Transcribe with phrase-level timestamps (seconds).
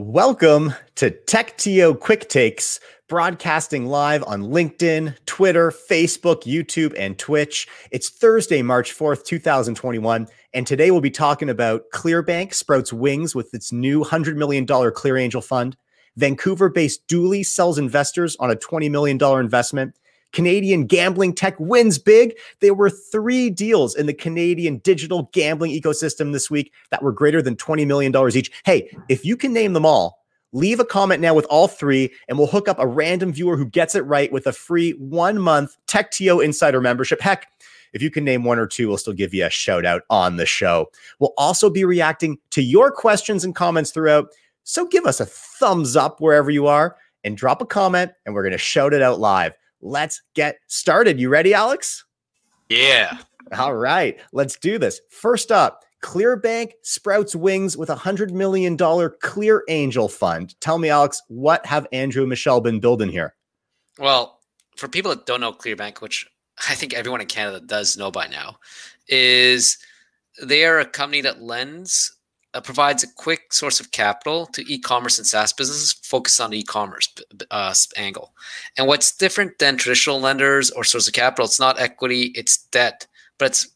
[0.00, 7.66] Welcome to TechTO Quick Takes, broadcasting live on LinkedIn, Twitter, Facebook, YouTube, and Twitch.
[7.90, 13.52] It's Thursday, March 4th, 2021, and today we'll be talking about Clearbanc sprouts wings with
[13.52, 15.76] its new $100 million Clear Angel Fund.
[16.14, 19.96] Vancouver based Dooly sells investors on a $20 million investment.
[20.32, 22.36] Canadian gambling tech wins big.
[22.60, 27.42] There were three deals in the Canadian digital gambling ecosystem this week that were greater
[27.42, 28.50] than $20 million each.
[28.64, 30.18] Hey, if you can name them all,
[30.52, 33.66] leave a comment now with all three, and we'll hook up a random viewer who
[33.66, 37.20] gets it right with a free one month TechTO Insider membership.
[37.20, 37.46] Heck,
[37.92, 40.36] if you can name one or two, we'll still give you a shout out on
[40.36, 40.90] the show.
[41.20, 44.28] We'll also be reacting to your questions and comments throughout.
[44.64, 48.42] So give us a thumbs up wherever you are and drop a comment, and we're
[48.42, 51.20] going to shout it out live let's get started.
[51.20, 52.04] You ready, Alex?
[52.68, 53.18] Yeah.
[53.56, 55.00] All right, let's do this.
[55.10, 58.76] First up, Clearbanc sprouts wings with a $100 million
[59.20, 60.54] Clear Angel fund.
[60.60, 63.34] Tell me, Alex, what have Andrew and Michelle been building here?
[63.98, 64.40] Well,
[64.76, 66.26] for people that don't know Clearbanc, which
[66.68, 68.58] I think everyone in Canada does know by now,
[69.08, 69.78] is
[70.42, 72.14] they are a company that lends
[72.54, 77.08] uh, provides a quick source of capital to e-commerce and SaaS businesses focused on e-commerce
[77.50, 78.32] uh, angle.
[78.76, 81.44] And what's different than traditional lenders or source of capital?
[81.44, 83.06] It's not equity, it's debt,
[83.38, 83.68] but it's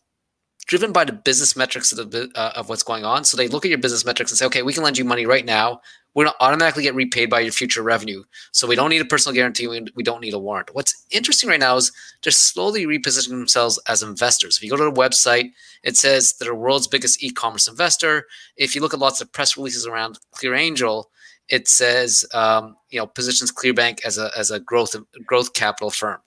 [0.67, 3.25] driven by the business metrics of, the, uh, of what's going on.
[3.25, 5.27] So they look at your business metrics and say, okay, we can lend you money
[5.27, 5.81] right now.
[6.15, 8.23] We're going to automatically get repaid by your future revenue.
[8.53, 9.67] So we don't need a personal guarantee.
[9.67, 10.75] We don't need a warrant.
[10.75, 11.91] What's interesting right now is
[12.23, 14.57] they're slowly repositioning themselves as investors.
[14.57, 15.53] If you go to the website,
[15.83, 18.27] it says they're the world's biggest e-commerce investor.
[18.57, 21.11] If you look at lots of press releases around Clear Angel,
[21.49, 24.95] it says um, you know positions Clearbanc as a as a growth
[25.27, 26.21] growth capital firm.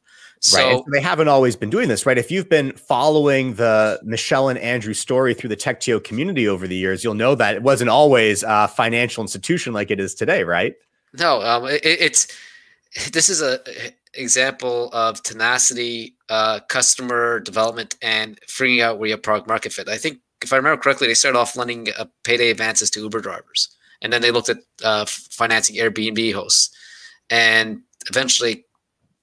[0.45, 0.83] So, right.
[0.93, 2.19] they haven't always been doing this, right?
[2.19, 6.75] If you've been following the Michelle and Andrew story through the TechTO community over the
[6.75, 10.75] years, you'll know that it wasn't always a financial institution like it is today, right?
[11.17, 12.27] No, um, it, it's
[13.11, 13.59] this is a
[14.13, 19.89] example of tenacity, uh, customer development, and figuring out where you have product market fit.
[19.89, 23.21] I think if I remember correctly, they started off lending uh, payday advances to Uber
[23.21, 26.69] drivers, and then they looked at uh, financing Airbnb hosts,
[27.31, 28.64] and eventually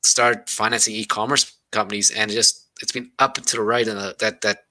[0.03, 4.15] start financing e-commerce companies, and it just it's been up to the right in a,
[4.19, 4.65] that that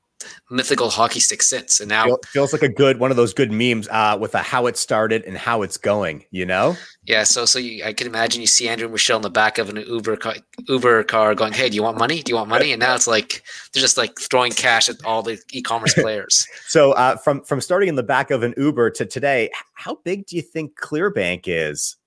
[0.50, 1.80] mythical hockey stick since.
[1.80, 4.40] And now it feels like a good one of those good memes uh, with a
[4.40, 6.25] how it started and how it's going.
[6.31, 6.75] You know?
[7.03, 7.24] Yeah.
[7.24, 9.70] So so you, I can imagine you see Andrew and Michelle in the back of
[9.70, 10.36] an Uber car,
[10.68, 12.22] Uber car going, "Hey, do you want money?
[12.22, 13.44] Do you want money?" And now it's like
[13.74, 16.47] they're just like throwing cash at all the e-commerce players.
[16.68, 20.25] so uh, from from starting in the back of an Uber to today, how big
[20.28, 21.97] do you think Clearbanc is?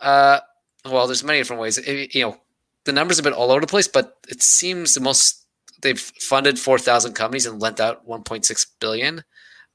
[0.00, 0.40] Uh,
[0.86, 1.76] well, there's many different ways.
[1.76, 2.38] It, you know,
[2.84, 5.46] the numbers have been all over the place, but it seems the most
[5.82, 9.22] they've funded 4,000 companies and lent out 1.6 billion.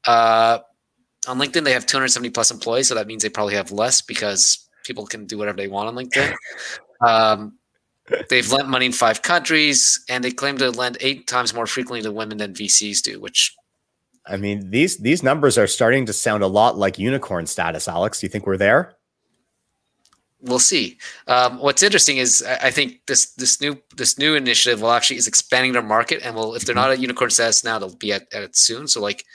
[0.05, 0.59] Uh,
[1.27, 4.67] on LinkedIn, they have 270 plus employees, so that means they probably have less because
[4.83, 6.33] people can do whatever they want on LinkedIn.
[7.05, 7.59] Um,
[8.29, 12.01] they've lent money in five countries, and they claim to lend eight times more frequently
[12.03, 13.19] to women than VCs do.
[13.19, 13.53] Which,
[14.25, 17.89] I mean, these these numbers are starting to sound a lot like unicorn status.
[17.89, 18.95] Alex, do you think we're there?
[20.45, 20.97] We'll see.
[21.27, 25.27] Um, what's interesting is I think this this new this new initiative will actually is
[25.27, 28.31] expanding their market, and will if they're not at unicorn status now, they'll be at,
[28.33, 28.87] at it soon.
[28.87, 29.25] So like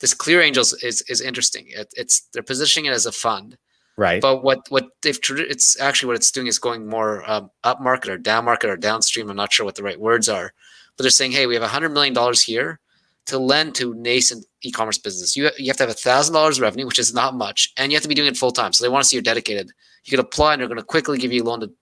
[0.00, 1.66] this Clear Angels is is interesting.
[1.68, 3.56] It, it's they're positioning it as a fund,
[3.96, 4.20] right?
[4.20, 8.10] But what what they've it's actually what it's doing is going more um, up market
[8.10, 9.30] or down market or downstream.
[9.30, 10.52] I'm not sure what the right words are,
[10.96, 12.80] but they're saying, hey, we have a hundred million dollars here
[13.26, 15.36] to lend to nascent e-commerce business.
[15.36, 17.96] You you have to have a thousand dollars revenue, which is not much, and you
[17.96, 18.72] have to be doing it full time.
[18.72, 19.70] So they want to see you're dedicated
[20.04, 21.72] you can apply and they're going to quickly give you a loan to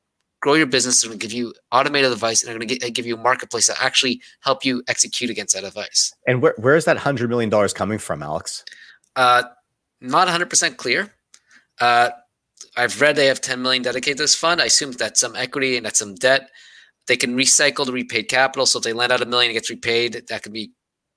[0.41, 1.03] grow your business.
[1.03, 3.21] They're going to give you automated advice and they're going to get, give you a
[3.21, 6.13] marketplace that actually help you execute against that advice.
[6.27, 8.65] And where, where is that $100 million coming from, Alex?
[9.17, 9.43] Uh,
[10.01, 11.13] not 100% clear.
[11.81, 12.11] Uh,
[12.77, 14.61] I've read they have 10 million dedicated to this fund.
[14.61, 16.49] I assume that's some equity and that's some debt.
[17.07, 18.67] They can recycle the repaid capital.
[18.67, 20.25] So if they lend out a million, it gets repaid.
[20.29, 20.71] That could be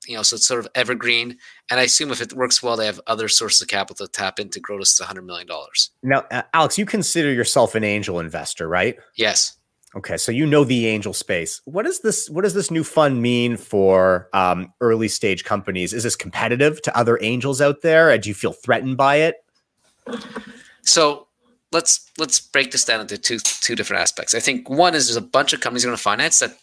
[0.08, 1.38] you know, so it's sort of evergreen.
[1.70, 4.40] And I assume if it works well, they have other sources of capital to tap
[4.40, 5.48] into, grow to $100 million.
[6.04, 8.98] Now, uh, Alex, you consider yourself an angel investor, right?
[9.16, 9.58] Yes.
[9.96, 11.62] Okay, so you know the angel space.
[11.64, 15.94] What does this what does this new fund mean for um, early stage companies?
[15.94, 18.16] Is this competitive to other angels out there?
[18.18, 19.36] Do you feel threatened by it?
[20.82, 21.28] So
[21.72, 24.36] let's let's break this down into two two different aspects.
[24.36, 26.58] I think one is there's a bunch of companies going to finance that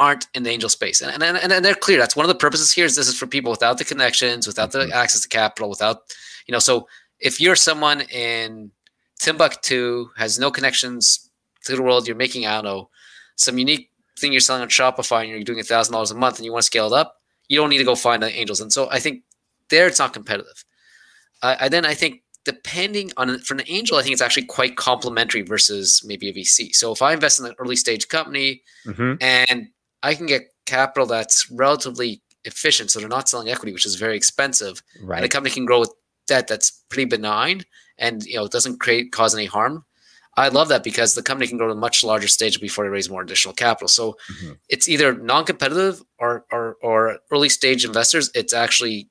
[0.00, 1.02] aren't in the angel space.
[1.02, 1.98] And, and, and, they're clear.
[1.98, 4.72] That's one of the purposes here is this is for people without the connections, without
[4.72, 4.92] the mm-hmm.
[4.92, 5.98] access to capital, without,
[6.46, 6.88] you know, so
[7.20, 8.72] if you're someone in
[9.20, 11.30] Timbuktu, has no connections
[11.66, 12.88] to the world, you're making, I don't know,
[13.36, 16.38] some unique thing you're selling on Shopify and you're doing a thousand dollars a month
[16.38, 17.16] and you want to scale it up,
[17.48, 18.60] you don't need to go find the angels.
[18.60, 19.22] And so I think
[19.68, 20.64] there it's not competitive.
[21.42, 24.76] Uh, and then I think depending on for an angel, I think it's actually quite
[24.76, 26.74] complementary versus maybe a VC.
[26.74, 29.14] So if I invest in an early stage company mm-hmm.
[29.20, 29.68] and
[30.02, 34.16] I can get capital that's relatively efficient, so they're not selling equity, which is very
[34.16, 35.16] expensive, right.
[35.16, 35.92] and the company can grow with
[36.26, 37.64] debt that's pretty benign
[37.98, 39.84] and you know doesn't create cause any harm.
[40.36, 42.88] I love that because the company can grow to a much larger stage before they
[42.88, 43.88] raise more additional capital.
[43.88, 44.52] So mm-hmm.
[44.68, 48.30] it's either non-competitive or, or or early stage investors.
[48.34, 49.08] It's actually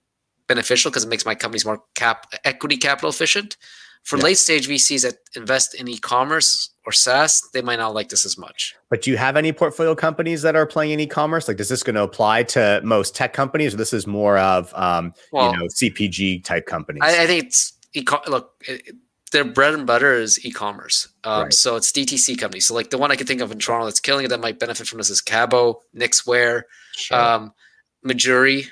[0.47, 3.57] beneficial because it makes my companies more cap equity capital efficient.
[4.03, 4.23] For yeah.
[4.23, 8.35] late stage VCs that invest in e-commerce or SaaS, they might not like this as
[8.35, 8.75] much.
[8.89, 11.47] But do you have any portfolio companies that are playing in e-commerce?
[11.47, 14.73] Like, is this going to apply to most tech companies, or this is more of
[14.75, 17.01] um, well, you know CPG type companies?
[17.03, 18.53] I, I think it's e- look.
[18.67, 18.95] It,
[19.31, 21.07] their bread and butter is e-commerce.
[21.23, 21.53] Um, right.
[21.53, 22.65] So it's DTC companies.
[22.65, 24.57] So like the one I can think of in Toronto that's killing it that might
[24.57, 26.63] benefit from this is Cabo, Knixwear,
[26.93, 27.15] sure.
[27.15, 27.53] um,
[28.03, 28.65] Mejuri.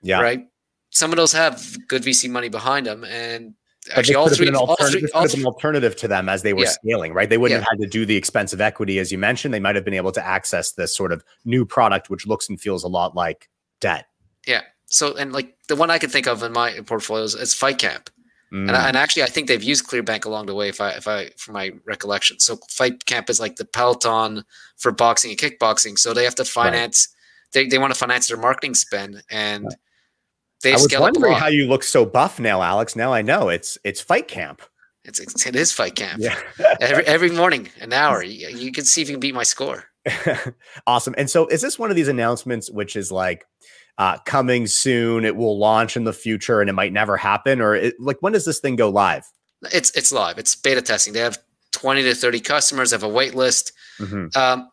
[0.00, 0.20] Yeah.
[0.20, 0.46] Right.
[0.90, 3.54] Some of those have good VC money behind them, and
[3.94, 6.70] actually all three, all three, all three, an alternative to them as they were yeah.
[6.70, 7.28] scaling, right?
[7.28, 7.66] They wouldn't yeah.
[7.70, 9.52] have had to do the expensive equity, as you mentioned.
[9.54, 12.60] They might have been able to access this sort of new product, which looks and
[12.60, 13.48] feels a lot like
[13.80, 14.06] debt.
[14.46, 14.62] Yeah.
[14.86, 18.10] So, and like the one I can think of in my portfolios is Fight Camp.
[18.52, 18.68] Mm.
[18.68, 20.70] And, and, actually, I think they've used Clearbanc along the way.
[20.70, 24.42] If I, if I, from my recollection, so Fight Camp is like the Peloton
[24.78, 25.98] for boxing and kickboxing.
[25.98, 27.08] So they have to finance.
[27.54, 27.64] Right.
[27.64, 29.74] They, they want to finance their marketing spend, and right.
[30.62, 30.72] They.
[30.72, 32.96] I was wondering how you look so buff now, Alex.
[32.96, 34.62] Now I know it's it's Fight Camp.
[35.04, 36.20] It's, it's it is Fight Camp.
[36.20, 36.38] Yeah.
[36.80, 38.22] every every morning, an hour.
[38.22, 39.84] You, you can see if you can beat my score.
[40.86, 41.14] awesome.
[41.18, 43.46] And so, is this one of these announcements which is like?
[43.98, 45.24] uh, coming soon.
[45.24, 47.60] It will launch in the future, and it might never happen.
[47.60, 49.24] Or it, like, when does this thing go live?
[49.72, 50.38] It's it's live.
[50.38, 51.12] It's beta testing.
[51.12, 51.38] They have
[51.72, 52.92] twenty to thirty customers.
[52.92, 53.72] Have a wait list.
[53.98, 54.38] Mm-hmm.
[54.38, 54.70] Um,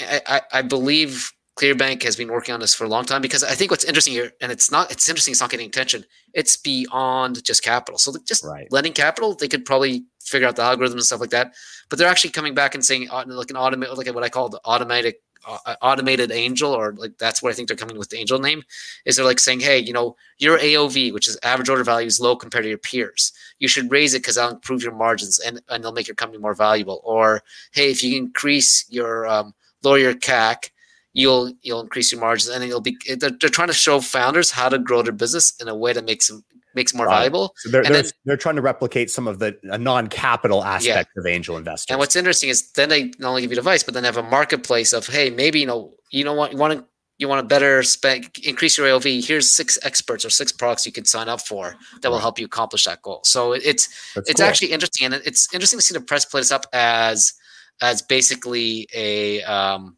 [0.00, 3.54] I, I believe Clearbanc has been working on this for a long time because I
[3.54, 6.04] think what's interesting here, and it's not, it's interesting, it's not getting attention.
[6.32, 7.98] It's beyond just capital.
[7.98, 8.70] So just right.
[8.70, 11.54] lending capital, they could probably figure out the algorithms and stuff like that.
[11.88, 14.48] But they're actually coming back and saying uh, like an automate, like what I call
[14.48, 18.18] the automatic uh, automated angel or like that's what i think they're coming with the
[18.18, 18.62] angel name
[19.04, 22.20] is they're like saying hey you know your aov which is average order value is
[22.20, 25.62] low compared to your peers you should raise it because that'll improve your margins and,
[25.68, 27.40] and they'll make your company more valuable or
[27.72, 30.72] hey if you increase your um, lower your cac
[31.18, 34.68] you'll you'll increase your margins and it'll be they're, they're trying to show founders how
[34.68, 36.44] to grow their business in a way that makes them
[36.74, 37.16] makes more right.
[37.16, 37.54] valuable.
[37.56, 41.20] So they're, they're, then, they're, trying to replicate some of the non-capital aspect yeah.
[41.20, 41.94] of angel investing.
[41.94, 44.22] And what's interesting is then they not only give you advice, but then have a
[44.22, 46.84] marketplace of, hey, maybe you know, you know what, you want to
[47.18, 49.26] you want to better spend increase your AOV.
[49.26, 52.46] Here's six experts or six products you can sign up for that will help you
[52.46, 53.22] accomplish that goal.
[53.24, 54.48] So it's That's it's cool.
[54.48, 57.34] actually interesting, and it's interesting to see the press play this up as
[57.80, 59.97] as basically a um,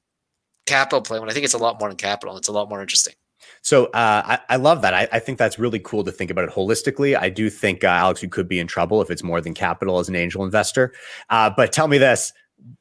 [0.70, 2.36] capital play when I think it's a lot more than capital.
[2.36, 3.14] It's a lot more interesting.
[3.62, 4.94] So uh, I, I, love that.
[4.94, 7.18] I, I, think that's really cool to think about it holistically.
[7.18, 9.98] I do think, uh, Alex, you could be in trouble if it's more than capital
[9.98, 10.94] as an angel investor.
[11.28, 12.32] Uh, but tell me this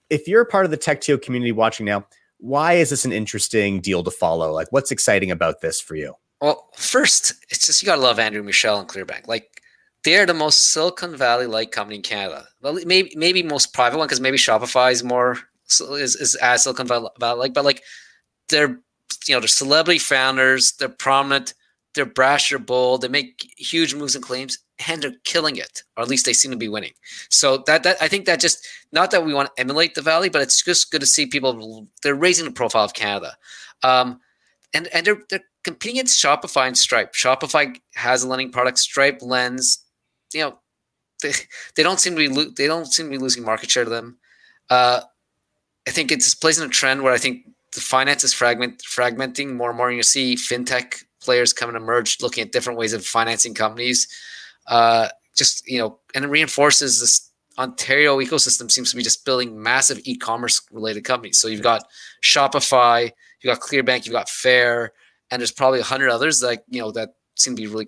[0.09, 2.05] if you're a part of the TechTO community watching now,
[2.37, 4.51] why is this an interesting deal to follow?
[4.51, 6.13] Like, what's exciting about this for you?
[6.41, 9.27] Well, first, it's just you got to love Andrew Michelle and Clearbanc.
[9.27, 9.61] Like,
[10.03, 12.45] they're the most Silicon Valley like company in Canada.
[12.61, 15.37] Well, maybe maybe most private one because maybe Shopify is more
[15.69, 17.83] is, is as Silicon Valley like, but like
[18.49, 18.79] they're
[19.27, 21.53] you know, they're celebrity founders, they're prominent,
[21.93, 26.03] they're brash, they're bold, they make huge moves and claims, and they're killing it, or
[26.03, 26.93] at least they seem to be winning.
[27.29, 30.29] So that that I think that just not that we want to emulate the Valley,
[30.29, 33.35] but it's just good to see people they're raising the profile of Canada.
[33.83, 34.19] Um,
[34.73, 37.13] and and they're they're competing against Shopify and Stripe.
[37.13, 39.83] Shopify has a lending product, Stripe lends,
[40.33, 40.59] you know,
[41.21, 41.33] they,
[41.75, 43.89] they don't seem to be lo- they don't seem to be losing market share to
[43.89, 44.17] them.
[44.69, 45.01] Uh,
[45.89, 49.69] I think it's placing a trend where I think the finance is fragment fragmenting more
[49.69, 49.87] and more.
[49.87, 54.07] And you see fintech players coming to emerge, looking at different ways of financing companies.
[54.67, 59.61] Uh, just you know, and it reinforces this Ontario ecosystem seems to be just building
[59.61, 61.39] massive e-commerce related companies.
[61.39, 61.83] So you've got
[62.23, 63.09] Shopify,
[63.41, 64.93] you've got Clearbanc, you've got Fair,
[65.31, 67.87] and there's probably a hundred others that you know that seem to be really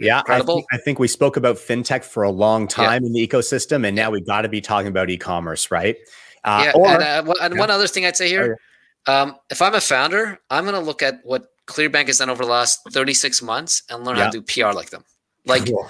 [0.00, 3.08] yeah, I think, I think, we spoke about fintech for a long time yeah.
[3.08, 5.96] in the ecosystem, and now we've got to be talking about e-commerce, right?
[6.44, 7.60] Uh, yeah, or, and, uh, and yeah.
[7.60, 8.58] one other thing I'd say here,
[9.06, 12.44] um, if I'm a founder, I'm going to look at what Clearbanc has done over
[12.44, 14.24] the last 36 months and learn yeah.
[14.24, 15.04] how to do PR like them.
[15.46, 15.88] Like, cool.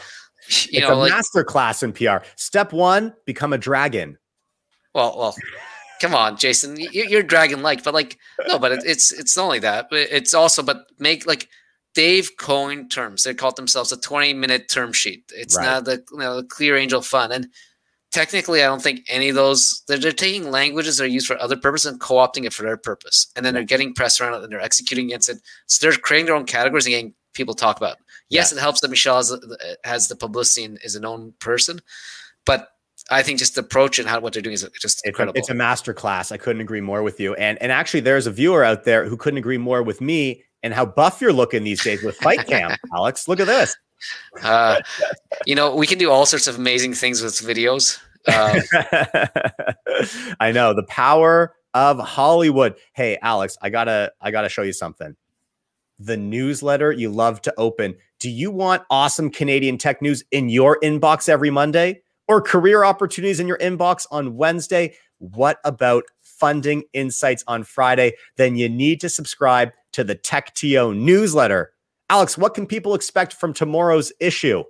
[0.49, 2.18] you it's know, a like, master class in PR.
[2.37, 4.18] Step one, become a dragon.
[4.94, 5.37] Well, well,
[6.00, 9.87] come on, Jason, you're dragon like, but like, no, but it's it's not only that,
[9.88, 11.49] but it's also, but make like
[11.94, 13.25] they've coined terms.
[13.25, 15.32] They call themselves a 20 minute term sheet.
[15.35, 15.64] It's right.
[15.64, 17.49] not the you know the Clear Angel Fund and
[18.12, 21.40] technically, I don't think any of those they're, they're taking languages that are used for
[21.40, 24.45] other purposes and co-opting it for their purpose, and then they're getting press around it
[24.45, 25.38] and they're executing against it.
[25.66, 27.97] So they're creating their own categories and getting people talk about.
[28.28, 28.59] Yes, yeah.
[28.59, 29.35] it helps that Michelle has,
[29.85, 31.81] has the publicity and is a known person,
[32.47, 32.69] but
[33.11, 35.37] I think just the approach and how what they're doing is just it's incredible.
[35.37, 36.31] A, it's a master class.
[36.31, 37.35] I couldn't agree more with you.
[37.35, 40.73] And and actually, there's a viewer out there who couldn't agree more with me and
[40.73, 43.26] how buff you're looking these days with Fight Camp, Alex.
[43.26, 43.75] Look at this.
[44.42, 44.80] Uh,
[45.47, 47.99] you know, we can do all sorts of amazing things with videos.
[48.28, 48.62] Um,
[50.40, 52.76] I know the power of Hollywood.
[52.92, 55.16] Hey, Alex, I gotta I gotta show you something.
[55.99, 57.97] The newsletter you love to open.
[58.18, 62.02] Do you want awesome Canadian tech news in your inbox every Monday?
[62.28, 64.94] or career opportunities in your inbox on Wednesday?
[65.18, 68.14] What about funding insights on Friday?
[68.37, 71.73] Then you need to subscribe to the TechTO newsletter.
[72.12, 74.62] Alex, what can people expect from tomorrow's issue?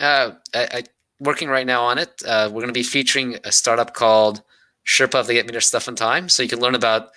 [0.00, 0.82] Uh, I, I
[1.20, 2.20] working right now on it.
[2.26, 4.42] Uh, we're going to be featuring a startup called
[4.84, 7.10] Sherpa of the Get Me Their Stuff in Time, so you can learn about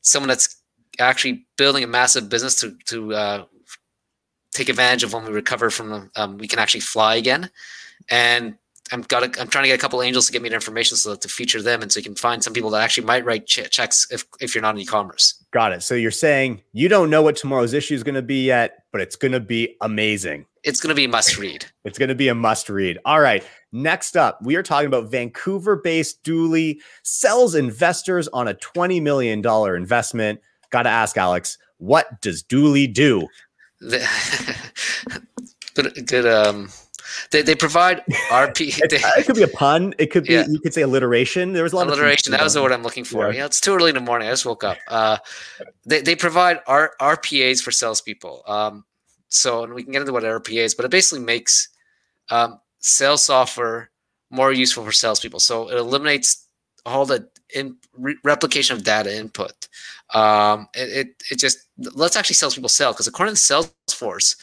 [0.00, 0.60] someone that's
[0.98, 3.44] actually building a massive business to to uh,
[4.52, 7.48] take advantage of when we recover from um, we can actually fly again,
[8.10, 8.58] and
[8.92, 10.96] I'm got a, I'm trying to get a couple angels to get me the information
[10.96, 13.24] so that to feature them, and so you can find some people that actually might
[13.24, 15.44] write ch- checks if if you're not in e-commerce.
[15.52, 15.82] Got it.
[15.82, 19.00] So you're saying you don't know what tomorrow's issue is going to be yet, but
[19.00, 20.46] it's going to be amazing.
[20.62, 21.64] It's going to be a must read.
[21.84, 22.98] it's going to be a must read.
[23.04, 23.44] All right.
[23.72, 29.76] Next up, we are talking about Vancouver-based Dooly sells investors on a twenty million dollar
[29.76, 30.40] investment.
[30.70, 33.28] Got to ask Alex, what does Dooly do?
[33.80, 34.04] The,
[35.74, 36.26] good, good.
[36.26, 36.70] Um,
[37.30, 38.76] they, they provide RP.
[38.88, 39.94] They, it could be a pun.
[39.98, 40.46] It could be yeah.
[40.48, 41.52] you could say alliteration.
[41.52, 42.32] There was a lot of alliteration.
[42.32, 43.30] Of that was the word I'm looking for.
[43.30, 43.38] Yeah.
[43.38, 44.28] yeah, it's too early in the morning.
[44.28, 44.78] I just woke up.
[44.88, 45.18] Uh,
[45.84, 48.42] they they provide R, RPAs for salespeople.
[48.46, 48.84] Um,
[49.28, 51.68] so and we can get into what RPA is, but it basically makes
[52.30, 53.90] um, sales software
[54.30, 55.40] more useful for salespeople.
[55.40, 56.46] So it eliminates
[56.84, 59.68] all the in, re- replication of data input.
[60.14, 64.36] Um, it, it, it just lets actually salespeople sell because according to Salesforce,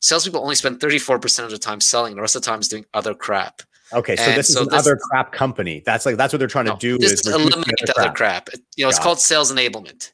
[0.00, 2.14] salespeople only spend 34% of the time selling.
[2.14, 3.62] The rest of the time is doing other crap.
[3.92, 5.82] Okay, so and this so is another crap company.
[5.84, 6.98] That's like that's what they're trying no, to do.
[6.98, 8.46] This is eliminate the other crap.
[8.46, 8.48] crap.
[8.76, 10.12] You know, it's called sales enablement.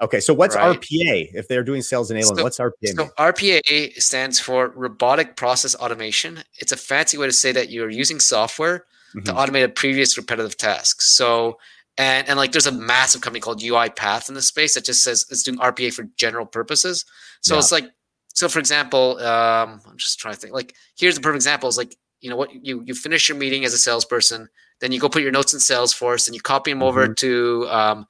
[0.00, 0.80] Okay, so what's right?
[0.80, 1.30] RPA?
[1.34, 2.94] If they're doing sales enablement, so, what's RPA?
[2.96, 6.42] So RPA stands for robotic process automation.
[6.58, 9.24] It's a fancy way to say that you're using software mm-hmm.
[9.24, 11.02] to automate a previous repetitive task.
[11.02, 11.58] So
[11.98, 15.26] and and like there's a massive company called UiPath in this space that just says
[15.30, 17.04] it's doing RPA for general purposes.
[17.40, 17.58] So yeah.
[17.58, 17.90] it's like
[18.34, 20.54] so for example, um, I'm just trying to think.
[20.54, 23.64] Like, here's the perfect example: is like you know what you you finish your meeting
[23.64, 24.48] as a salesperson,
[24.80, 27.14] then you go put your notes in Salesforce, and you copy them over mm-hmm.
[27.14, 28.06] to um,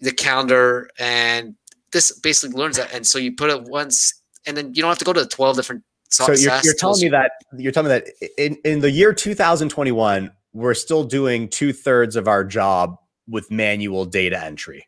[0.00, 1.56] the calendar, and
[1.92, 2.92] this basically learns that.
[2.94, 5.28] And so you put it once, and then you don't have to go to the
[5.28, 5.82] 12 different.
[6.10, 10.30] So you're, you're telling me that you're telling me that in in the year 2021,
[10.52, 12.96] we're still doing two thirds of our job
[13.28, 14.86] with manual data entry.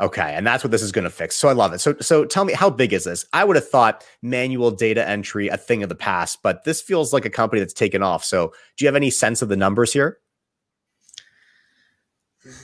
[0.00, 1.36] Okay, and that's what this is going to fix.
[1.36, 1.78] So I love it.
[1.80, 3.24] So so tell me how big is this?
[3.32, 7.12] I would have thought manual data entry a thing of the past, but this feels
[7.12, 8.24] like a company that's taken off.
[8.24, 10.18] So do you have any sense of the numbers here?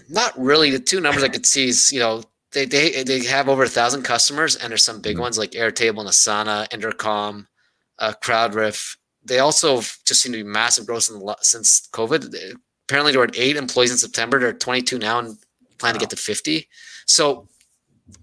[0.09, 0.71] Not really.
[0.71, 2.23] The two numbers I could see is, you know,
[2.53, 5.23] they they they have over a thousand customers, and there's some big mm-hmm.
[5.23, 7.47] ones like Airtable and Asana, Intercom,
[8.01, 8.97] uh, CrowdRiff.
[9.25, 12.35] They also just seem to be massive growth the, since COVID.
[12.89, 14.41] Apparently, there were eight employees in September.
[14.41, 15.39] They're 22 now and
[15.79, 15.93] plan wow.
[15.95, 16.67] to get to 50.
[17.11, 17.49] So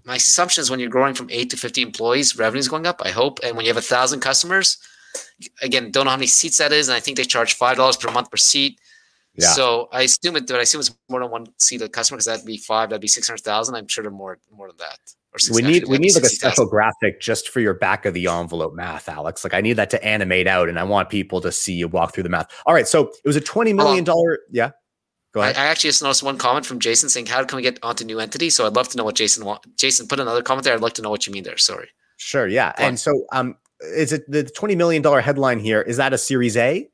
[0.06, 3.02] my assumption is when you're growing from eight to 50 employees, revenue is going up,
[3.04, 3.40] I hope.
[3.44, 4.78] And when you have a thousand customers,
[5.62, 6.88] again, don't know how many seats that is.
[6.88, 8.80] And I think they charge $5 per month per seat.
[9.36, 9.50] Yeah.
[9.50, 12.26] So I assume it, but I assume it's more than one seat a customer because
[12.28, 13.76] that'd be five, that'd be 600,000.
[13.76, 15.00] I'm sure they're more, more than that.
[15.54, 16.70] we need, we need like a special 000.
[16.70, 19.44] graphic just for your back of the envelope math, Alex.
[19.44, 22.14] Like I need that to animate out and I want people to see you walk
[22.14, 22.48] through the math.
[22.66, 22.88] All right.
[22.88, 24.06] So it was a $20 million.
[24.50, 24.72] yeah.
[25.38, 25.56] Go ahead.
[25.56, 28.04] I, I, actually just noticed one comment from Jason saying, "How can we get onto
[28.04, 29.48] new entity?" So I'd love to know what Jason.
[29.76, 30.74] Jason, put another comment there.
[30.74, 31.58] I'd like to know what you mean there.
[31.58, 31.90] Sorry.
[32.18, 32.48] Sure.
[32.48, 32.74] Yeah.
[32.76, 32.98] Go and on.
[32.98, 35.82] so, um, is it the twenty million dollar headline here?
[35.82, 36.90] Is that a Series A?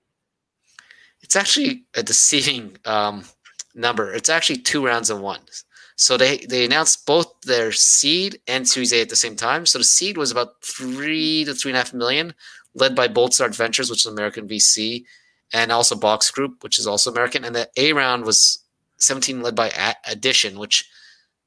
[1.22, 3.24] It's actually a deceiving um,
[3.74, 4.14] number.
[4.14, 5.40] It's actually two rounds of one.
[5.96, 9.66] So they they announced both their seed and Series A at the same time.
[9.66, 12.34] So the seed was about three to three and a half million,
[12.76, 15.06] led by Bold Start Ventures, which is American VC,
[15.54, 17.46] and also Box Group, which is also American.
[17.46, 18.60] And the A round was
[18.98, 19.72] 17 led by
[20.08, 20.90] Addition, which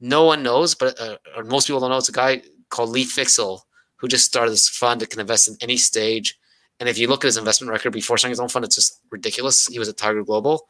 [0.00, 1.96] no one knows, but uh, or most people don't know.
[1.96, 3.60] It's a guy called Lee Fixel
[3.96, 6.38] who just started this fund that can invest in any stage.
[6.78, 9.00] And if you look at his investment record before starting his own fund, it's just
[9.10, 9.66] ridiculous.
[9.66, 10.68] He was at Tiger Global.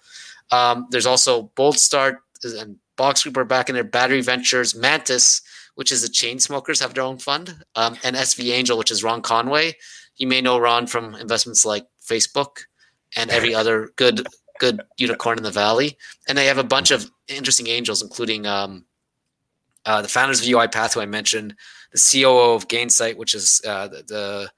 [0.52, 3.84] Um, there's also Bold Start and Box Group are back in there.
[3.84, 5.42] Battery Ventures, Mantis,
[5.74, 9.02] which is the chain smokers, have their own fund, um, and SV Angel, which is
[9.02, 9.74] Ron Conway.
[10.16, 12.60] You may know Ron from investments like Facebook
[13.16, 14.26] and every other good
[14.58, 15.96] good unicorn in the valley.
[16.28, 18.84] And they have a bunch of interesting angels, including um,
[19.84, 21.54] uh, the founders of UiPath, who I mentioned,
[21.92, 24.50] the COO of Gainsight, which is uh, the, the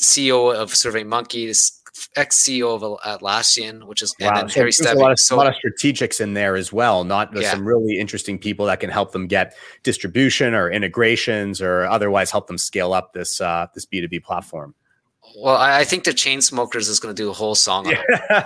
[0.00, 1.82] CEO of SurveyMonkey, this
[2.14, 4.28] ex CEO of Atlassian, which is wow.
[4.28, 5.00] and then so Harry Stebbings.
[5.00, 7.04] A lot, of, so, a lot of strategics in there as well.
[7.04, 7.50] Not yeah.
[7.50, 12.46] some really interesting people that can help them get distribution or integrations or otherwise help
[12.46, 14.74] them scale up this uh, this B two B platform.
[15.36, 17.86] Well, I, think the Chainsmokers is going to do a whole song.
[17.86, 18.02] Yeah.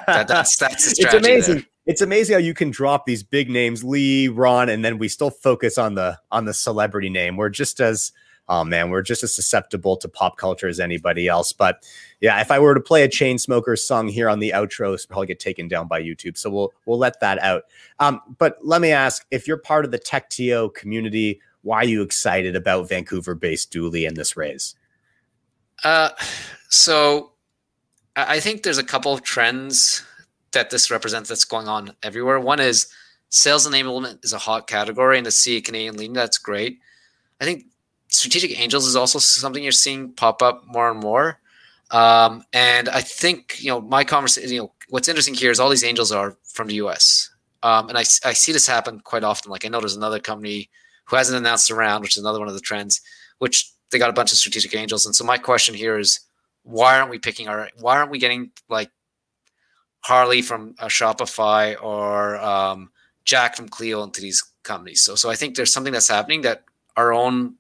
[0.07, 1.55] That, that's that's it's amazing.
[1.57, 1.65] There.
[1.87, 5.31] It's amazing how you can drop these big names, Lee, Ron, and then we still
[5.31, 7.37] focus on the on the celebrity name.
[7.37, 8.13] We're just as
[8.51, 11.53] oh man, we're just as susceptible to pop culture as anybody else.
[11.53, 11.87] But
[12.21, 15.07] yeah, if I were to play a chain Chainsmokers song here on the outro, it's
[15.07, 16.37] probably get taken down by YouTube.
[16.37, 17.63] So we'll we'll let that out.
[18.01, 22.03] Um, but let me ask, if you're part of the TechTO community, why are you
[22.03, 24.75] excited about Vancouver-based Dooly and this raise?
[25.85, 26.11] Uh,
[26.71, 27.33] so
[28.17, 30.05] I think there's a couple of trends
[30.53, 32.41] that this represents that's going on everywhere.
[32.41, 32.87] One is
[33.29, 36.79] sales enablement is a hot category, and to see a Canadian leading that's great.
[37.41, 37.67] I think
[38.09, 41.41] strategic angels is also something you're seeing pop up more and more.
[41.91, 44.51] Um, and I think you know my conversation.
[44.51, 47.31] You know what's interesting here is all these angels are from the U.S.
[47.63, 49.51] Um, and I, I see this happen quite often.
[49.51, 50.71] Like I know there's another company
[51.07, 53.01] who hasn't announced a round, which is another one of the trends,
[53.39, 55.05] which they got a bunch of strategic angels.
[55.05, 56.21] And so my question here is,
[56.63, 57.69] why aren't we picking our?
[57.79, 58.91] Why aren't we getting like
[60.01, 62.91] Harley from uh, Shopify or um,
[63.25, 65.03] Jack from Clio into these companies?
[65.03, 66.65] So so I think there's something that's happening that
[66.97, 67.55] our own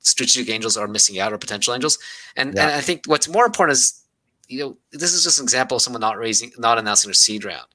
[0.00, 1.98] strategic angels are missing out or potential angels.
[2.36, 2.64] And, yeah.
[2.64, 4.02] and I think what's more important is,
[4.48, 7.44] you know, this is just an example of someone not raising, not announcing their seed
[7.44, 7.66] round.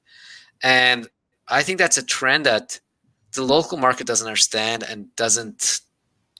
[0.62, 1.08] And
[1.48, 2.80] I think that's a trend that
[3.32, 5.80] the local market doesn't understand and doesn't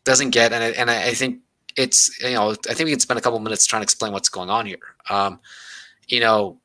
[0.05, 0.53] doesn't get.
[0.53, 1.41] And I, and I, think
[1.77, 4.29] it's you know I think we can spend a couple minutes trying to explain what's
[4.29, 4.79] going on here.
[5.11, 5.41] Um,
[6.09, 6.59] you know,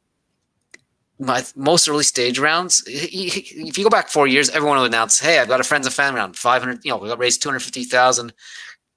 [1.20, 2.84] my most early stage rounds.
[2.88, 5.94] If you go back four years, everyone would announce, "Hey, I've got a friends and
[5.94, 6.84] family round, five hundred.
[6.84, 8.34] You know, we got raised two hundred fifty thousand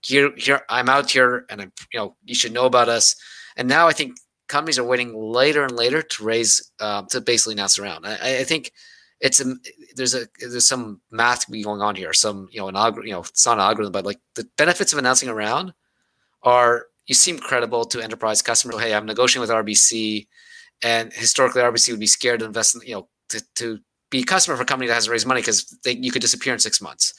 [0.04, 3.16] here here I'm out here and I'm you know you should know about us.
[3.56, 4.16] And now I think
[4.48, 8.06] companies are waiting later and later to raise uh, to basically announce around.
[8.06, 8.72] I, I think
[9.20, 9.54] it's a
[9.96, 12.12] there's a there's some math going on here.
[12.12, 14.92] Some you know an algorithm you know it's not an algorithm, but like the benefits
[14.92, 15.72] of announcing around
[16.44, 18.80] are you seem credible to enterprise customers.
[18.80, 20.26] Hey, I'm negotiating with RBC,
[20.82, 23.78] and historically RBC would be scared to invest in you know to, to
[24.10, 26.58] be a customer for a company that has raised money because you could disappear in
[26.58, 27.12] six months.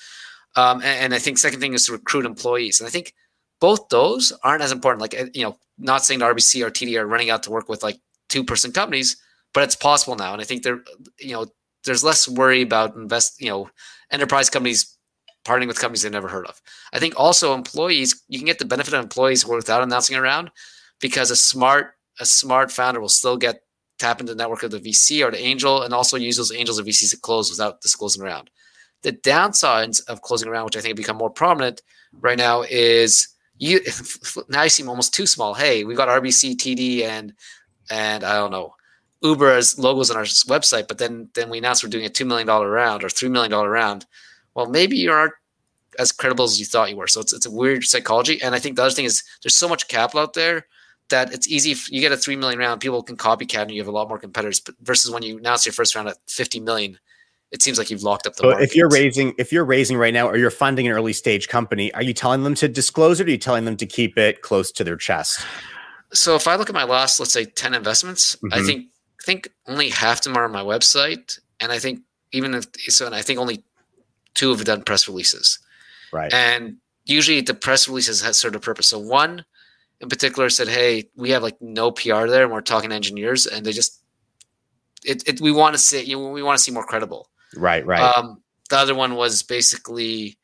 [0.55, 2.79] Um, and, and, I think second thing is to recruit employees.
[2.79, 3.13] And I think
[3.59, 5.01] both those aren't as important.
[5.01, 7.99] Like you know, not saying RBC or TD are running out to work with like
[8.29, 9.17] two person companies,
[9.53, 10.33] but it's possible now.
[10.33, 10.79] And I think there,
[11.19, 11.47] you know,
[11.83, 13.69] there's less worry about invest, you know,
[14.11, 14.94] enterprise companies
[15.45, 16.61] partnering with companies they've never heard of.
[16.91, 20.51] I think also employees, you can get the benefit of employees without announcing around
[20.99, 23.61] because a smart a smart founder will still get
[23.99, 26.79] tap into the network of the VC or the angel and also use those angels
[26.79, 28.49] or VCs to close without disclosing around.
[29.03, 31.81] The downsides of closing around, which I think have become more prominent
[32.21, 33.27] right now, is
[33.57, 33.81] you
[34.49, 35.53] now you seem almost too small.
[35.53, 37.33] Hey, we've got RBC, TD, and
[37.89, 38.73] and I don't know
[39.21, 42.25] Uber as logos on our website, but then then we announced we're doing a two
[42.25, 44.05] million dollar round or three million dollar round.
[44.55, 45.33] Well, maybe you aren't
[45.99, 47.07] as credible as you thought you were.
[47.07, 48.41] So it's it's a weird psychology.
[48.41, 50.65] And I think the other thing is there's so much capital out there
[51.09, 51.71] that it's easy.
[51.71, 54.09] If you get a three million round, people can copycat, and you have a lot
[54.09, 54.59] more competitors.
[54.59, 56.97] But versus when you announce your first round at fifty million,
[57.51, 58.41] it seems like you've locked up the.
[58.41, 58.63] So market.
[58.63, 61.93] if you're raising, if you're raising right now, or you're funding an early stage company,
[61.93, 63.25] are you telling them to disclose it?
[63.25, 65.45] Or are you telling them to keep it close to their chest?
[66.13, 68.53] So if I look at my last, let's say, ten investments, mm-hmm.
[68.53, 68.87] I think
[69.21, 72.65] I think only half of them are on my website, and I think even if
[72.89, 73.63] so, and I think only
[74.35, 75.59] two have done press releases.
[76.11, 76.31] Right.
[76.33, 78.87] And usually the press releases has sort of purpose.
[78.87, 79.43] So one
[80.01, 83.47] in particular said, "Hey, we have like no PR there, and we're talking to engineers,
[83.47, 84.01] and they just
[85.03, 87.85] it, it we want to see you know, we want to see more credible." Right,
[87.85, 88.15] right.
[88.15, 90.37] Um, the other one was basically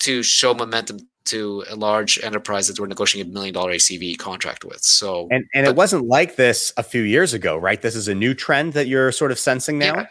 [0.00, 4.64] to show momentum to a large enterprise that we're negotiating a million dollar ACV contract
[4.64, 4.82] with.
[4.82, 7.80] So and and but, it wasn't like this a few years ago, right?
[7.80, 9.96] This is a new trend that you're sort of sensing now.
[9.96, 10.06] Yeah.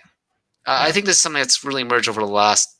[0.65, 2.77] I think this is something that's really emerged over the last,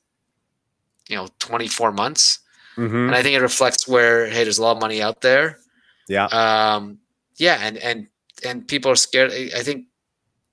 [1.09, 2.39] you know, 24 months,
[2.77, 2.95] mm-hmm.
[2.95, 5.59] and I think it reflects where hey, there's a lot of money out there.
[6.07, 6.25] Yeah.
[6.25, 6.99] Um.
[7.37, 8.07] Yeah, and and
[8.45, 9.31] and people are scared.
[9.31, 9.85] I think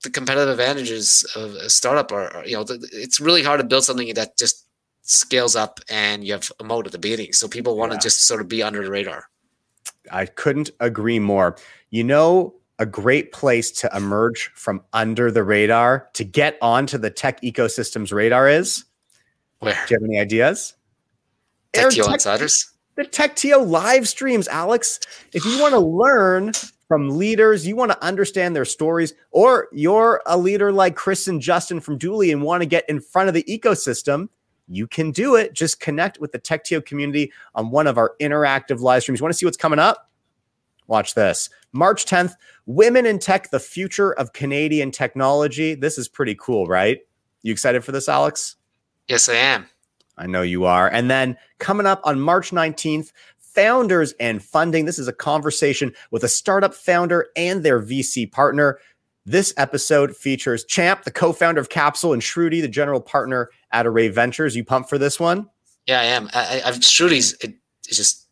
[0.03, 4.13] the competitive advantages of a startup are, you know, it's really hard to build something
[4.13, 4.65] that just
[5.01, 7.33] scales up and you have a mode at the beginning.
[7.33, 8.01] So people want to yeah.
[8.01, 9.25] just sort of be under the radar.
[10.11, 11.57] I couldn't agree more.
[11.89, 17.09] You know, a great place to emerge from under the radar to get onto the
[17.09, 18.85] tech ecosystem's radar is
[19.59, 19.73] where?
[19.87, 20.75] Do you have any ideas?
[21.73, 22.71] Tech Insiders.
[22.95, 24.99] The TechTO live streams, Alex.
[25.33, 26.53] If you want to learn
[26.89, 27.65] from leaders.
[27.65, 31.97] You want to understand their stories, or you're a leader like Chris and Justin from
[31.97, 34.27] Dooly and want to get in front of the ecosystem.
[34.67, 35.53] you can do it.
[35.53, 39.19] Just connect with the TechTO community on one of our interactive live streams.
[39.19, 40.08] You want to see what's coming up?
[40.89, 41.49] Watch this.
[41.71, 42.33] March 10th,
[42.65, 45.75] Women in Tech, the future of Canadian technology.
[45.75, 46.99] This is pretty cool, right?
[47.43, 48.55] You excited for this, Alex?
[49.07, 49.67] Yes, I am.
[50.17, 50.89] I know you are.
[50.89, 54.85] And then coming up on March 19th, founders and funding.
[54.85, 58.79] This is a conversation with a startup founder and their VC partner.
[59.25, 63.85] This episode features Champ, the co founder of Capsule, and Shruti, the general partner at
[63.85, 64.55] Array Ventures.
[64.55, 65.49] You pumped for this one?
[65.85, 66.29] Yeah, I am.
[66.33, 68.27] I, I, Shruti's it, just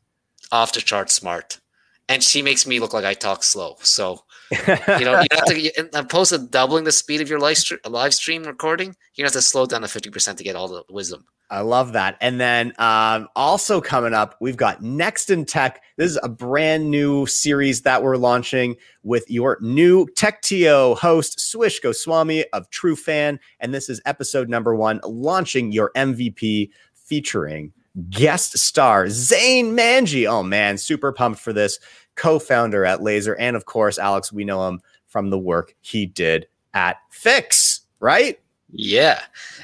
[0.52, 1.60] off the chart smart.
[2.10, 3.76] And she makes me look like I talk slow.
[3.82, 8.14] So, you know, you have to, opposed to doubling the speed of your live, live
[8.14, 11.26] stream recording, you have to slow down to 50% to get all the wisdom.
[11.50, 12.18] I love that.
[12.20, 15.82] And then um, also coming up, we've got Next in Tech.
[15.96, 21.80] This is a brand new series that we're launching with your new TechTO host, Swish
[21.80, 23.40] Goswami of Trufan.
[23.62, 27.72] And this is episode number one, launching your MVP featuring
[28.10, 30.30] guest star Zain Manji.
[30.30, 31.80] Oh man, super pumped for this.
[32.16, 33.36] Co-founder at Lazer.
[33.38, 38.40] And of course, Alex, we know him from the work he did at Fix, right?
[38.72, 39.22] Yeah.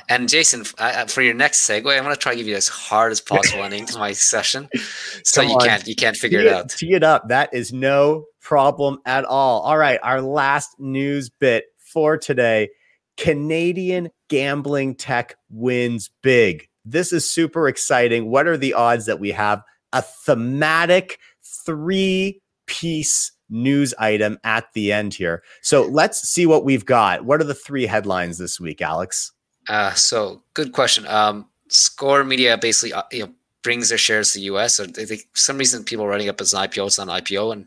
[0.08, 2.68] And Jason, I, for your next segue, I'm going to try to give you as
[2.68, 4.70] hard as possible ending to my session,
[5.24, 5.68] so Come you on.
[5.68, 6.70] can't you can't figure tee it out.
[6.70, 7.28] Tee it up.
[7.28, 9.62] That is no problem at all.
[9.62, 12.70] All right, our last news bit for today:
[13.18, 16.68] Canadian gambling tech wins big.
[16.86, 18.30] This is super exciting.
[18.30, 21.20] What are the odds that we have a thematic
[21.66, 25.44] three piece news item at the end here.
[25.62, 27.24] So let's see what we've got.
[27.24, 29.32] What are the three headlines this week, Alex?
[29.70, 31.08] Uh, so good question.
[31.08, 34.76] Um, Score Media basically uh, you know brings their shares to the U.S.
[34.76, 37.54] So they, they, some reason people running up as an IPO, it's not an IPO,
[37.54, 37.66] and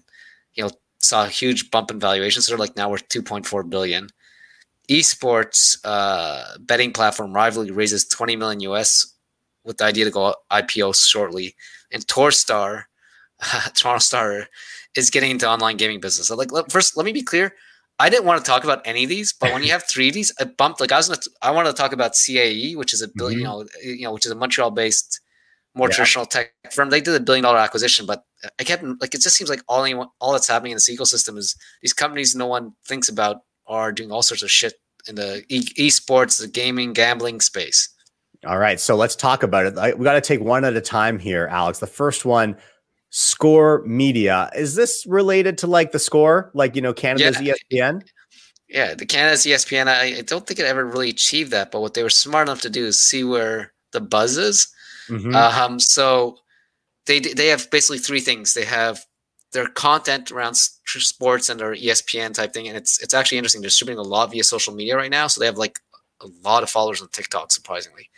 [0.54, 2.42] you know saw a huge bump in valuation.
[2.42, 4.08] So like now we're 2.4 billion.
[4.88, 9.14] Esports uh, betting platform Rivalry raises 20 million US
[9.64, 11.54] with the idea to go IPO shortly.
[11.92, 12.84] And Torstar,
[13.74, 14.46] Toronto Star,
[14.96, 16.28] is getting into online gaming business.
[16.28, 17.52] So like, first, let me be clear.
[17.98, 20.14] I didn't want to talk about any of these, but when you have three of
[20.14, 20.80] these, I bumped.
[20.80, 23.38] Like I was, gonna, I wanted to talk about CAE, which is a 1000000000 mm-hmm.
[23.38, 25.20] you know, you know, which is a Montreal-based,
[25.74, 25.94] more yeah.
[25.94, 26.90] traditional tech firm.
[26.90, 28.24] They did a billion-dollar acquisition, but
[28.60, 31.38] I kept like it just seems like all anyone, all that's happening in this ecosystem
[31.38, 34.74] is these companies no one thinks about are doing all sorts of shit
[35.08, 37.88] in the e- esports, the gaming, gambling space.
[38.46, 39.78] All right, so let's talk about it.
[39.78, 41.78] I, we got to take one at a time here, Alex.
[41.78, 42.56] The first one
[43.10, 44.50] Score Media.
[44.54, 47.54] Is this related to like the score, like you know Canada's yeah.
[47.72, 48.02] ESPN?
[48.68, 49.88] Yeah, the Canada's ESPN.
[49.88, 52.60] I, I, don't think it ever really achieved that, but what they were smart enough
[52.62, 54.68] to do is see where the buzz is.
[55.08, 55.34] Mm-hmm.
[55.34, 56.36] Um, so
[57.06, 58.54] they they have basically three things.
[58.54, 59.04] They have
[59.56, 63.62] their content around sports and their ESPN type thing, and it's it's actually interesting.
[63.62, 65.80] They're distributing a lot via social media right now, so they have like
[66.20, 68.10] a lot of followers on TikTok, surprisingly.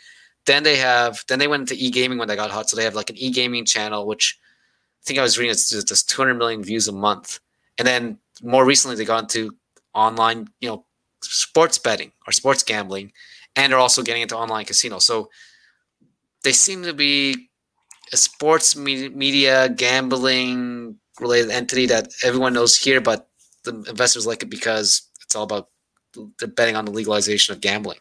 [0.46, 2.82] Then they have then they went into e gaming when they got hot, so they
[2.82, 4.36] have like an e gaming channel which
[5.00, 7.38] I think I was reading it's just 200 million views a month.
[7.78, 9.56] And then more recently, they got into
[9.94, 10.84] online, you know,
[11.22, 13.12] sports betting or sports gambling,
[13.54, 14.98] and they're also getting into online casino.
[14.98, 15.30] So
[16.42, 17.50] they seem to be
[18.12, 23.28] a sports media gambling related entity that everyone knows here, but
[23.64, 25.68] the investors like it because it's all about
[26.38, 27.98] they're betting on the legalization of gambling.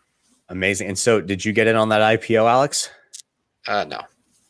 [0.50, 0.88] Amazing.
[0.88, 2.90] And so, did you get in on that IPO, Alex?
[3.68, 4.02] Uh, no.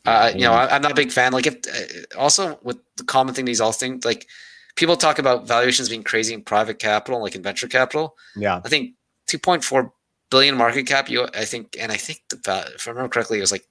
[0.06, 1.34] Uh, you know, I, am not a big fan.
[1.34, 4.28] Like, if uh, also with the common thing, these all things like
[4.76, 8.16] people talk about valuations being crazy in private capital, like in venture capital.
[8.36, 8.94] Yeah, I think
[9.28, 9.92] 2.4
[10.30, 11.10] billion market cap.
[11.10, 13.68] You, I think, and I think the, if I remember correctly, it was like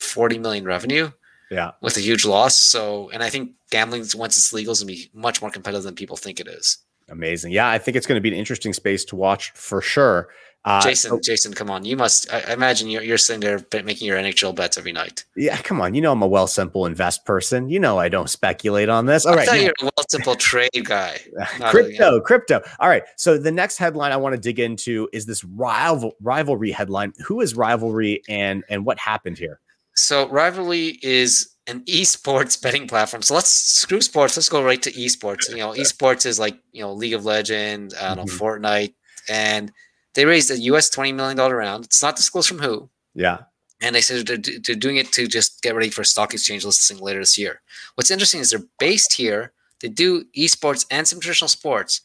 [0.00, 1.10] 40 million revenue.
[1.52, 2.56] Yeah, with a huge loss.
[2.56, 5.94] So, and I think gambling once it's legal is gonna be much more competitive than
[5.94, 6.78] people think it is.
[7.08, 7.52] Amazing.
[7.52, 10.28] Yeah, I think it's going to be an interesting space to watch for sure.
[10.64, 11.84] Uh, Jason, so, Jason, come on!
[11.84, 12.32] You must.
[12.32, 15.24] I, imagine you're, you're sitting there making your NHL bets every night.
[15.34, 15.92] Yeah, come on!
[15.92, 17.68] You know I'm a well simple invest person.
[17.68, 19.26] You know I don't speculate on this.
[19.26, 21.18] All I right, thought you're a well simple trade guy.
[21.62, 22.62] crypto, a, crypto.
[22.78, 23.02] All right.
[23.16, 27.12] So the next headline I want to dig into is this rival rivalry headline.
[27.26, 29.58] Who is rivalry, and and what happened here?
[29.94, 33.22] So rivalry is an esports betting platform.
[33.22, 34.36] So let's screw sports.
[34.36, 35.48] Let's go right to esports.
[35.50, 38.42] You know, esports is like you know League of Legends, I don't know, mm-hmm.
[38.42, 38.94] Fortnite,
[39.28, 39.72] and
[40.14, 41.84] they raised a US $20 million round.
[41.84, 42.90] It's not disclosed from who.
[43.14, 43.38] Yeah.
[43.80, 46.98] And they said they're, they're doing it to just get ready for stock exchange listing
[46.98, 47.60] later this year.
[47.94, 49.52] What's interesting is they're based here.
[49.80, 52.00] They do esports and some traditional sports,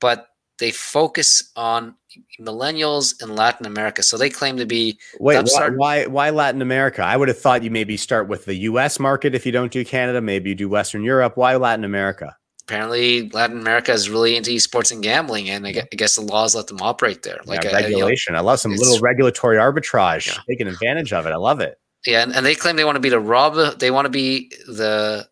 [0.00, 0.26] but
[0.62, 1.94] they focus on
[2.40, 4.02] millennials in Latin America.
[4.02, 7.02] So they claim to be wait why, why, why Latin America?
[7.02, 9.00] I would have thought you maybe start with the U.S.
[9.00, 10.20] market if you don't do Canada.
[10.20, 11.36] Maybe you do Western Europe.
[11.36, 12.36] Why Latin America?
[12.64, 16.68] apparently Latin America is really into esports and gambling, and I guess the laws let
[16.68, 17.40] them operate there.
[17.44, 18.34] Like yeah, regulation.
[18.34, 20.40] I, you know, I love some little regulatory arbitrage, yeah.
[20.48, 21.30] taking advantage of it.
[21.30, 21.78] I love it.
[22.06, 23.78] Yeah, and, and they claim they want to be the Rob.
[23.78, 25.28] They want to be the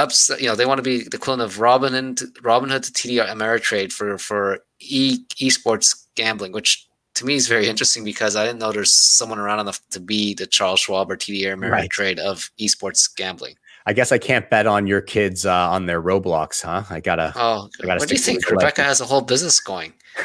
[0.00, 0.30] ups.
[0.40, 3.92] You know, they want to be the equivalent of Robin and Robinhood to TD Ameritrade
[3.92, 8.72] for for e esports gambling, which to me is very interesting because I didn't know
[8.72, 12.18] there's someone around enough to be the Charles Schwab or TD Ameritrade right.
[12.18, 13.56] of esports gambling.
[13.86, 16.84] I guess I can't bet on your kids uh, on their Roblox, huh?
[16.90, 17.32] I gotta.
[17.34, 18.48] Oh, I gotta what do you think?
[18.50, 19.94] Rebecca has a whole business going.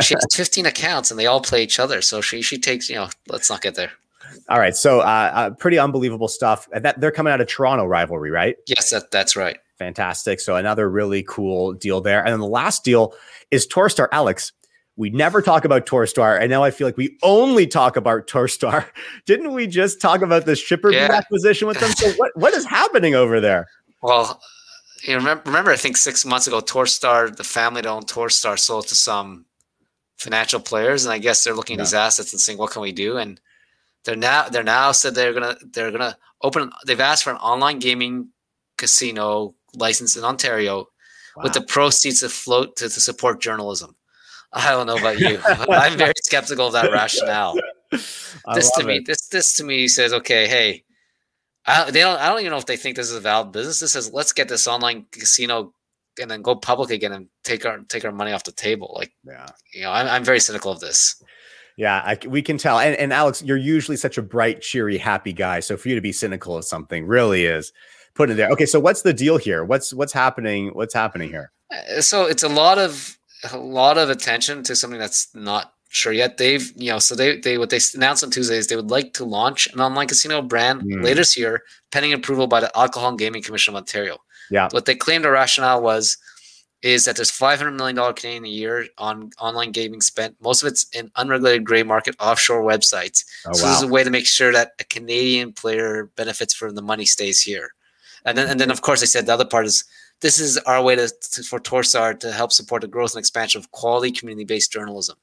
[0.00, 2.00] she has 15 accounts and they all play each other.
[2.02, 3.08] So she she takes you know.
[3.28, 3.92] Let's not get there.
[4.52, 6.68] All right, so uh, uh, pretty unbelievable stuff.
[6.72, 8.54] That they're coming out of Toronto rivalry, right?
[8.66, 9.56] Yes, that, that's right.
[9.78, 10.40] Fantastic.
[10.40, 12.20] So another really cool deal there.
[12.20, 13.14] And then the last deal
[13.50, 14.52] is Torstar Alex.
[14.96, 18.84] We never talk about Torstar, and now I feel like we only talk about Torstar.
[19.24, 21.10] Didn't we just talk about the shipper yeah.
[21.10, 21.90] acquisition with them?
[21.92, 23.68] So what what is happening over there?
[24.02, 24.38] Well,
[25.02, 28.88] you remember, remember, I think six months ago, Torstar, the family that owned Torstar, sold
[28.88, 29.46] to some
[30.18, 31.84] financial players, and I guess they're looking yeah.
[31.84, 33.40] at these assets and saying, "What can we do?" And
[34.04, 36.70] they're now they're now said they're gonna they're gonna open.
[36.86, 38.28] They've asked for an online gaming
[38.76, 40.86] casino license in Ontario,
[41.36, 41.44] wow.
[41.44, 43.96] with the proceeds to float to, to support journalism.
[44.52, 45.38] I don't know about you.
[45.44, 47.54] I'm very skeptical of that rationale.
[47.90, 49.06] this to me, it.
[49.06, 50.84] this this to me says, okay, hey,
[51.66, 52.20] I, they don't.
[52.20, 53.80] I don't even know if they think this is a valid business.
[53.80, 55.72] This says, let's get this online casino
[56.20, 58.94] and then go public again and take our take our money off the table.
[58.96, 61.22] Like, yeah, you know, I'm I'm very cynical of this.
[61.76, 62.78] Yeah, I, we can tell.
[62.78, 65.60] And, and Alex, you're usually such a bright, cheery, happy guy.
[65.60, 67.72] So for you to be cynical of something really is
[68.14, 68.50] putting it there.
[68.50, 69.64] Okay, so what's the deal here?
[69.64, 70.68] What's what's happening?
[70.74, 71.50] What's happening here?
[71.70, 73.18] Uh, so it's a lot of
[73.52, 76.38] a lot of attention to something that's not sure yet.
[76.38, 79.12] They've, you know, so they, they, what they announced on Tuesday is they would like
[79.14, 81.02] to launch an online casino brand mm.
[81.02, 84.18] later this year, pending approval by the Alcohol and Gaming Commission of Ontario.
[84.50, 84.68] Yeah.
[84.70, 86.16] What they claimed the rationale was,
[86.82, 90.36] is that there's 500 million dollar Canadian a year on online gaming spent.
[90.40, 93.24] Most of it's in unregulated gray market offshore websites.
[93.46, 93.70] Oh, so wow.
[93.70, 97.04] this is a way to make sure that a Canadian player benefits from the money
[97.04, 97.70] stays here.
[98.24, 99.84] And then, and then of course, I said the other part is
[100.20, 103.60] this is our way to, to for Torstar to help support the growth and expansion
[103.60, 105.16] of quality community-based journalism.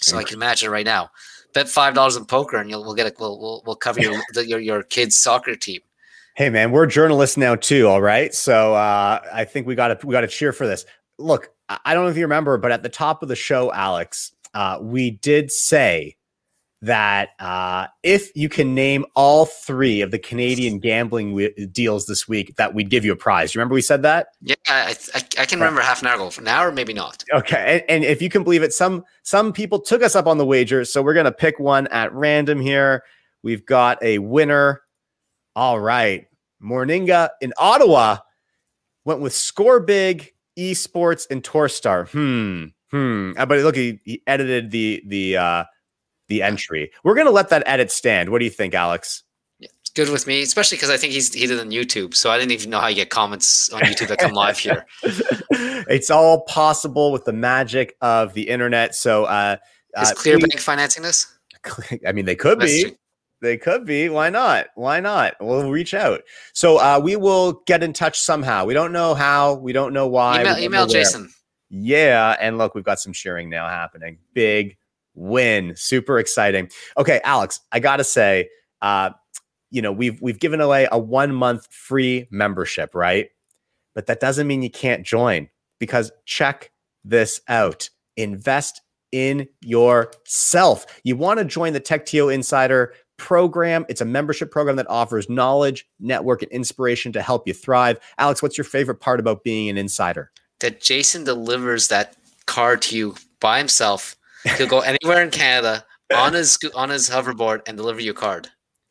[0.00, 1.10] So I can imagine right now,
[1.54, 4.20] bet five dollars in poker and you'll we'll get a we'll we'll, we'll cover your,
[4.32, 5.80] the, your your kid's soccer team.
[6.34, 7.88] Hey man, we're journalists now too.
[7.88, 10.86] All right, so uh, I think we got to we got to cheer for this.
[11.18, 14.32] Look, I don't know if you remember, but at the top of the show, Alex,
[14.54, 16.16] uh, we did say
[16.80, 22.26] that uh, if you can name all three of the Canadian gambling w- deals this
[22.26, 23.54] week, that we'd give you a prize.
[23.54, 24.28] You remember we said that?
[24.40, 26.30] Yeah, I, I, I can remember half an hour ago.
[26.30, 27.24] For now, or maybe not.
[27.32, 30.38] Okay, and, and, if you can believe it, some some people took us up on
[30.38, 33.04] the wager, so we're gonna pick one at random here.
[33.42, 34.81] We've got a winner.
[35.54, 36.26] All right,
[36.62, 38.18] Morninga in Ottawa
[39.04, 42.08] went with Score Big, Esports, and Torstar.
[42.08, 42.66] Hmm.
[42.90, 43.32] Hmm.
[43.36, 45.64] Uh, but look, he, he edited the the uh,
[46.28, 46.90] the entry.
[47.04, 48.30] We're going to let that edit stand.
[48.30, 49.22] What do you think, Alex?
[49.58, 52.30] Yeah, it's good with me, especially because I think he's he did on YouTube, so
[52.30, 54.86] I didn't even know how you get comments on YouTube that come live here.
[55.02, 58.94] it's all possible with the magic of the internet.
[58.94, 59.56] So, uh,
[60.00, 61.26] is uh, Clearbanc financing this?
[62.06, 62.96] I mean, they could be.
[63.42, 64.08] They could be.
[64.08, 64.68] Why not?
[64.76, 65.34] Why not?
[65.40, 66.22] We'll reach out.
[66.54, 68.64] So uh, we will get in touch somehow.
[68.64, 69.54] We don't know how.
[69.54, 70.42] We don't know why.
[70.42, 71.28] Email, email Jason.
[71.68, 74.18] Yeah, and look, we've got some sharing now happening.
[74.32, 74.76] Big
[75.14, 75.74] win.
[75.74, 76.70] Super exciting.
[76.96, 78.48] Okay, Alex, I gotta say,
[78.80, 79.10] uh,
[79.70, 83.28] you know, we've we've given away a one month free membership, right?
[83.94, 85.48] But that doesn't mean you can't join
[85.80, 86.70] because check
[87.04, 87.90] this out.
[88.16, 90.86] Invest in yourself.
[91.04, 93.86] You want to join the Tech TechTO Insider program.
[93.88, 97.98] It's a membership program that offers knowledge, network, and inspiration to help you thrive.
[98.18, 100.30] Alex, what's your favorite part about being an insider?
[100.60, 104.16] That Jason delivers that card to you by himself
[104.56, 108.48] He'll go anywhere in Canada on his on his hoverboard and deliver you a card.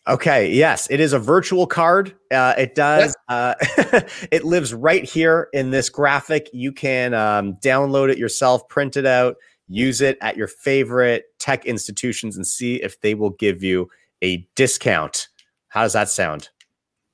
[0.07, 0.51] Okay.
[0.51, 2.15] Yes, it is a virtual card.
[2.31, 3.15] Uh, it does.
[3.29, 3.53] Uh,
[4.31, 6.49] it lives right here in this graphic.
[6.53, 9.35] You can um, download it yourself, print it out,
[9.67, 13.89] use it at your favorite tech institutions, and see if they will give you
[14.21, 15.27] a discount.
[15.69, 16.49] How does that sound?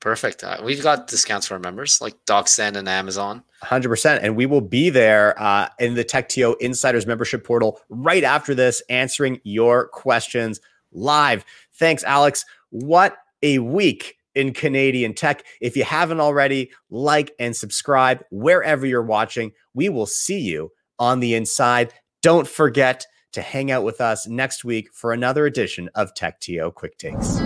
[0.00, 0.44] Perfect.
[0.44, 3.42] Uh, we've got discounts for our members like DocSend and Amazon.
[3.64, 4.20] 100%.
[4.22, 8.80] And we will be there uh, in the TechTO Insiders membership portal right after this,
[8.88, 10.60] answering your questions
[10.92, 11.44] live.
[11.74, 12.44] Thanks, Alex.
[12.70, 15.44] What a week in Canadian tech.
[15.60, 19.52] If you haven't already, like and subscribe wherever you're watching.
[19.74, 21.92] We will see you on the inside.
[22.22, 26.98] Don't forget to hang out with us next week for another edition of TechTO Quick
[26.98, 27.40] Takes.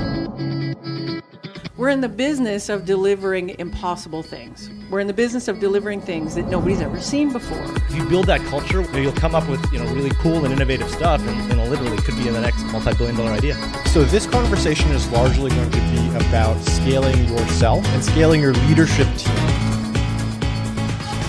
[1.79, 4.71] We're in the business of delivering impossible things.
[4.90, 7.64] We're in the business of delivering things that nobody's ever seen before.
[7.75, 10.90] If you build that culture, you'll come up with you know really cool and innovative
[10.90, 13.57] stuff, and you know, literally could be in the next multi-billion dollar idea.
[13.87, 19.09] So this conversation is largely going to be about scaling yourself and scaling your leadership
[19.16, 19.52] team.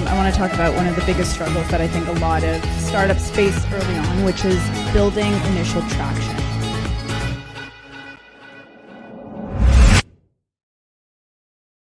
[0.03, 2.13] Um, I want to talk about one of the biggest struggles that I think a
[2.13, 4.61] lot of startups face early on, which is
[4.91, 6.42] building initial traction.